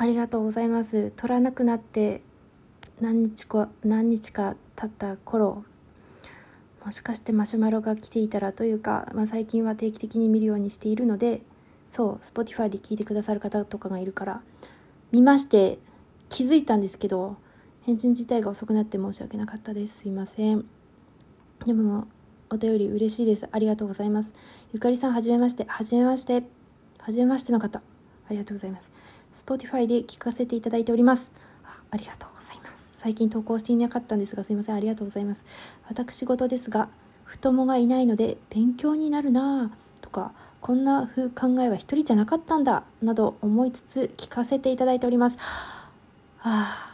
[0.00, 1.12] ありがとうございます。
[1.14, 2.22] 取らなくなって
[3.02, 5.62] 何日か何日か経った頃
[6.82, 11.42] もしかしてマシュマロが来ていたらというか、まあ、最近は定期的に見るようにしているので
[11.86, 14.40] そう Spotify で聞いてくださる方とかがいるから
[15.12, 15.78] 見まして
[16.30, 17.36] 気づいたんですけど
[17.84, 19.98] 返信自体が遅くなって申し訳なかったです。
[19.98, 20.64] すいません。
[21.66, 22.08] でも
[22.48, 23.46] お便り嬉しいです。
[23.52, 24.32] ありがとうございます。
[24.72, 25.66] ゆかりさんはじめまして。
[25.68, 26.42] はじめまして。
[26.98, 27.82] はじめましての方。
[28.30, 28.90] ありがとうございます。
[29.34, 31.30] Spotify で聞かせていただいております。
[31.64, 32.90] あありがとうございます。
[32.94, 34.74] 最近投稿していなかったんですがすいません。
[34.74, 35.44] ありがとうございます。
[35.88, 36.88] 私事ですが
[37.24, 40.02] 太もがいないので勉強になるなぁ。
[40.02, 42.84] とかこんな風考えは一人じゃなかったんだ。
[43.00, 45.38] など思いつつ聞かせていただいております。
[46.38, 46.90] はあ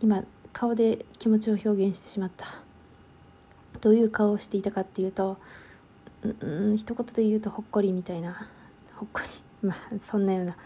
[0.00, 2.46] 今顔で気持ちを表現してしまった。
[3.80, 5.38] どういう顔をしていたかっていうと
[6.22, 8.48] うん一言で言うとほっこりみたいな。
[8.94, 9.49] ほっこり。
[9.62, 10.56] まあそんなような。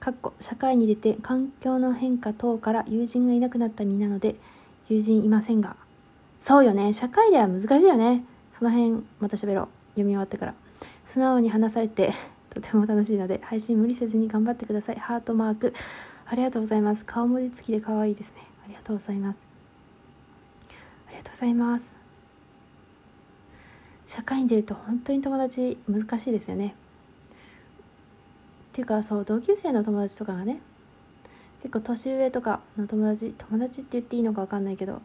[0.00, 4.34] かっこ社会に出て環境の変化等から友人がいなくなった身なので
[4.88, 5.76] 友人いませんが。
[6.38, 6.92] そうよね。
[6.94, 8.24] 社会では難しいよね。
[8.50, 9.68] その辺また喋ろう。
[9.90, 10.54] 読み終わってから。
[11.04, 12.12] 素直に話されて
[12.48, 14.96] とても楽しいので配信無理せずに頑張ってください。
[14.96, 15.74] ハートマーク。
[16.24, 17.04] ありがとうございます。
[17.04, 18.38] 顔文字付きで可愛いですね。
[18.64, 19.44] ありがとうございます。
[21.08, 21.94] ありがとうございます。
[24.06, 26.74] 社会に出ると本当に友達難しいですよね。
[28.70, 30.60] っていうかそう同級生の友達とかがね
[31.60, 35.02] 結構年上とかの友達友達って言っていいのか分かんないけど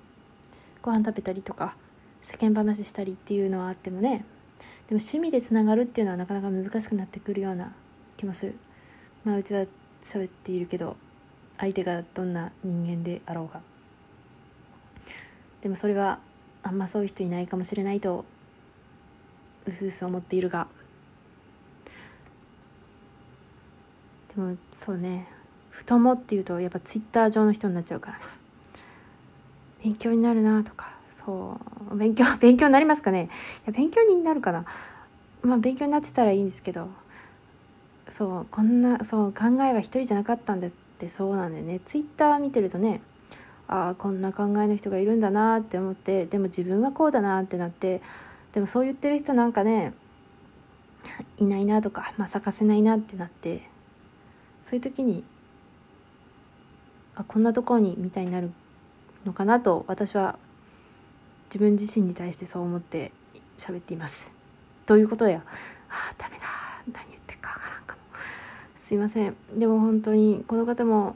[0.83, 1.75] ご飯食べたりとか
[2.21, 4.23] 世間話したりっていうのはあってもね
[4.87, 7.73] でも趣味でつながるっていうのはなかなか難しくなってくるような
[8.17, 8.55] 気もする。
[9.23, 9.65] まあうちは
[9.99, 10.95] 喋っているけど
[11.57, 13.61] 相手がどんな人間であろうが
[15.61, 16.19] でもそれは
[16.61, 18.25] あんまそういう人いないかもしれないと
[19.65, 20.67] うすうす思っているが。
[24.35, 25.27] でもそうね。
[25.69, 28.23] 太もっていうとやっぱツイッター上の人になっちゃうからな
[29.83, 30.93] 勉強になるなとか。
[31.11, 31.59] そ
[31.91, 31.97] う。
[31.97, 33.29] 勉強 勉強になりますかね。
[33.67, 34.65] いや勉強になるかな。
[35.41, 36.87] まあ勉強になってたらいいんですけど。
[38.09, 41.79] そうこんなそう考えは一人じゃなかったんだってそうなんだよね。
[41.85, 43.01] ツイッター見てるとね
[43.67, 48.01] ああこんな考えの人がいるんだなって思ってでも自分はこうだなってなって
[48.53, 49.93] でもそう言ってる人なんかね
[51.37, 53.69] いないなとか、まあ、咲かせないなってなって
[54.65, 55.23] そういう時に
[57.15, 58.51] あこんなところにみたいになる
[59.25, 60.37] のかなと私は
[61.45, 63.11] 自分自身に対してそう思って
[63.57, 64.33] 喋っています。
[64.85, 65.43] どういうことや
[65.89, 66.43] あダメだ。
[66.91, 68.01] 何言ってるかわからんかも。
[68.75, 69.35] すいません。
[69.57, 71.15] でも本当にこの方も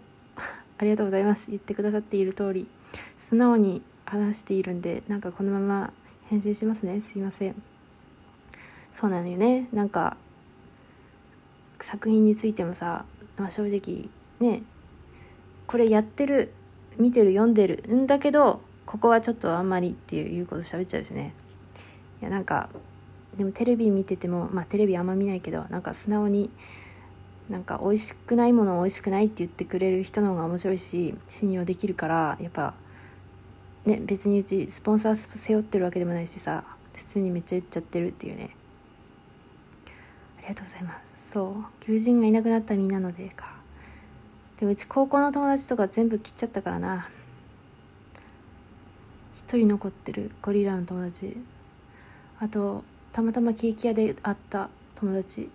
[0.78, 1.48] ありがとうございます。
[1.50, 2.68] 言ってくださっている通り
[3.30, 5.94] 素直に話しているんでなんかこのまま
[6.30, 7.02] 返信しますね。
[7.02, 7.62] すいません。
[8.92, 9.68] そうなのよね。
[9.74, 10.18] なんか
[11.81, 13.06] 作品についてもさ、
[13.40, 14.62] まあ、正直ね
[15.66, 16.52] これやってる
[16.98, 21.34] 見てる読んでるんだけどここはちょっとあんまりっていうこと喋っちゃうしね。
[22.22, 22.70] いやなんか
[23.38, 26.50] でもテレビ見ててもまあテレビあんま見ないけどなんか素直に
[27.50, 32.74] なんか美味しくないものを美味しくないって言ってくれる人の方が面白いし信用できるからやっぱ
[33.86, 36.64] ね別にうちスポンサー背負ってるわけでもないしさ
[36.94, 38.50] 普通にめっちゃ言っちゃってるっていうね。
[40.40, 41.09] ありがとうございます。
[41.32, 43.58] そう友人がいなくなった身なのでか。
[44.60, 47.10] でもうち高校の友達とか全部切っちゃったからな。
[49.38, 51.38] 一人残ってるゴリラの友達。
[52.40, 55.50] あとたまたまケーキ屋で会った友達。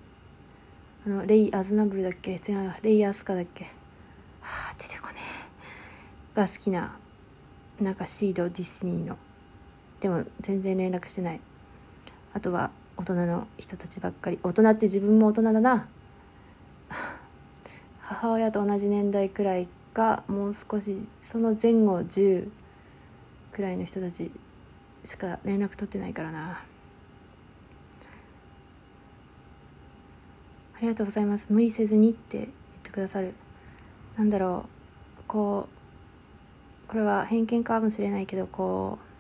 [1.07, 2.33] あのレイ・アズナブルだっけ？
[2.37, 3.65] 違うレイ・アスカだっけ？
[4.41, 5.15] はあ出てこね
[6.35, 6.37] え。
[6.37, 6.97] が好きな
[7.81, 9.17] なんかシードディズニーの。
[10.01, 11.41] でも全然連絡してない。
[12.33, 12.71] あとは
[13.05, 14.39] 大人の人たちばっかり。
[14.43, 15.87] 大人って自分も大人だな。
[18.01, 22.49] 母親と同じ年代くらいかもう少しその前後10
[23.53, 24.31] くらいの人たち
[25.05, 26.53] しか連絡取ってないからな。
[30.77, 31.45] ありがとうございます。
[31.51, 32.51] 無理せずにって言っ
[32.85, 33.35] てくださる。
[34.17, 34.65] なんだろ
[35.19, 35.23] う。
[35.29, 35.69] こ
[36.87, 39.14] うこれは偏見かもしれないけどこう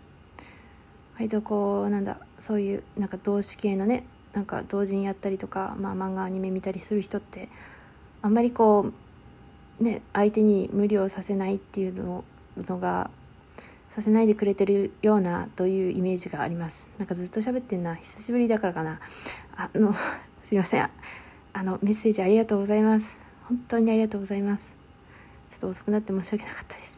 [1.15, 7.49] 割とこうなんだそういうなんか同志系のねなんか同人やったりとか、まあ、漫画アニメ見たりする人って
[8.21, 8.93] あんまりこ
[9.81, 12.25] うね相手に無理をさせないっていうの
[12.57, 13.11] のが
[13.95, 16.89] させないでくれてるようなというイメージがあります。
[16.99, 17.95] なんかずっと喋ってんな。
[17.95, 19.01] 久しぶりだからかな。
[19.57, 19.95] あの
[20.49, 20.91] すいません。
[21.53, 23.17] あのメッセージありがとうございます。
[23.45, 24.65] 本当にありがとうございます。
[25.51, 26.94] ちょっと遅くなって申し訳なかったです。